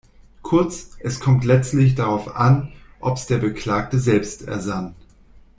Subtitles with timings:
[0.41, 4.95] Kurz: es kommt letztlich darauf an, ob’s der Beklagte selbst ersann.